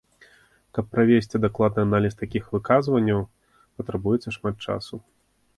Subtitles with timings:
[0.77, 3.21] Каб правесці дакладны аналіз такіх выказванняў,
[3.81, 4.95] патрабуецца шмат часу.